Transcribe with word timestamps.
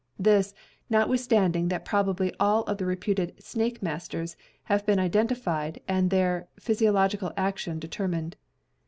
This, 0.17 0.55
notwithstanding 0.89 1.67
that 1.67 1.85
probably 1.85 2.33
all 2.39 2.63
of 2.63 2.79
the 2.79 2.87
reputed 2.87 3.35
"snake 3.37 3.83
masters" 3.83 4.35
have 4.63 4.83
been 4.83 4.97
identified 4.97 5.79
and 5.87 6.09
their 6.09 6.47
physi 6.59 6.89
ological 6.91 7.31
action 7.37 7.77
determined. 7.77 8.35